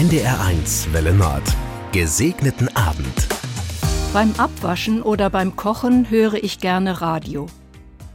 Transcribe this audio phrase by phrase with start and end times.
[0.00, 1.42] NDR1 Welle Nord.
[1.92, 3.28] Gesegneten Abend.
[4.14, 7.44] Beim Abwaschen oder beim Kochen höre ich gerne Radio.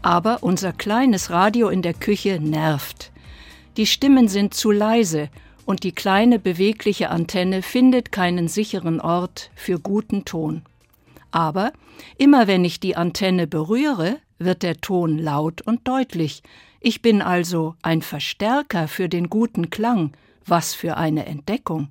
[0.02, 3.12] Aber unser kleines Radio in der Küche nervt.
[3.78, 5.30] Die Stimmen sind zu leise
[5.68, 10.64] und die kleine bewegliche Antenne findet keinen sicheren Ort für guten Ton.
[11.30, 11.72] Aber
[12.18, 16.42] immer wenn ich die Antenne berühre, wird der Ton laut und deutlich.
[16.80, 20.14] Ich bin also ein Verstärker für den guten Klang.
[20.46, 21.90] Was für eine Entdeckung.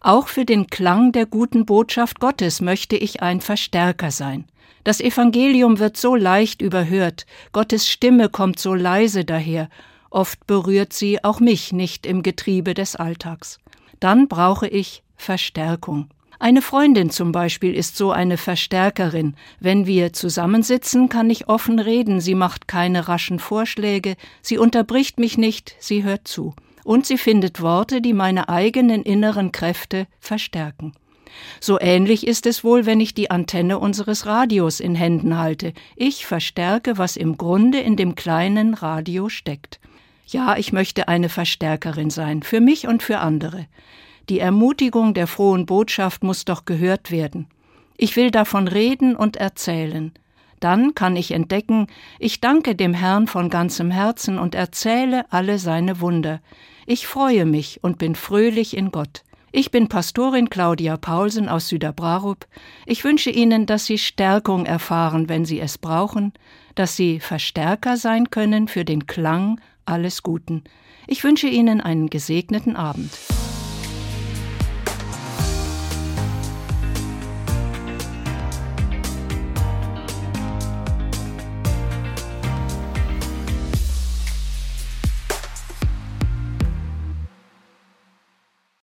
[0.00, 4.46] Auch für den Klang der guten Botschaft Gottes möchte ich ein Verstärker sein.
[4.84, 9.68] Das Evangelium wird so leicht überhört, Gottes Stimme kommt so leise daher,
[10.10, 13.58] oft berührt sie auch mich nicht im Getriebe des Alltags.
[14.00, 16.10] Dann brauche ich Verstärkung.
[16.38, 19.34] Eine Freundin zum Beispiel ist so eine Verstärkerin.
[19.60, 25.38] Wenn wir zusammensitzen, kann ich offen reden, sie macht keine raschen Vorschläge, sie unterbricht mich
[25.38, 26.54] nicht, sie hört zu.
[26.84, 30.92] Und sie findet Worte, die meine eigenen inneren Kräfte verstärken.
[31.60, 35.72] So ähnlich ist es wohl, wenn ich die Antenne unseres Radios in Händen halte.
[35.96, 39.80] Ich verstärke, was im Grunde in dem kleinen Radio steckt.
[40.26, 43.66] Ja, ich möchte eine Verstärkerin sein, für mich und für andere.
[44.28, 47.46] Die Ermutigung der frohen Botschaft muss doch gehört werden.
[47.96, 50.12] Ich will davon reden und erzählen.
[50.64, 56.00] Dann kann ich entdecken, ich danke dem Herrn von ganzem Herzen und erzähle alle seine
[56.00, 56.40] Wunder.
[56.86, 59.24] Ich freue mich und bin fröhlich in Gott.
[59.52, 62.46] Ich bin Pastorin Claudia Paulsen aus Süderbrarup.
[62.86, 66.32] Ich wünsche Ihnen, dass Sie Stärkung erfahren, wenn Sie es brauchen,
[66.74, 70.64] dass Sie Verstärker sein können für den Klang alles Guten.
[71.06, 73.10] Ich wünsche Ihnen einen gesegneten Abend.